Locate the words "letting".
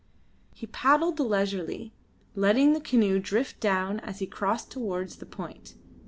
2.33-2.73